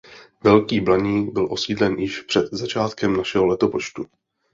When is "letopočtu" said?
3.45-4.05